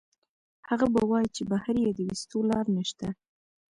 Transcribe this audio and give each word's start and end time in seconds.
هغه 0.69 0.85
به 0.93 1.01
وائي 1.09 1.27
چې 1.35 1.43
بهر 1.51 1.75
ئې 1.83 1.91
د 1.95 1.99
ويستو 2.07 2.39
لار 2.49 2.65
نشته 2.77 3.07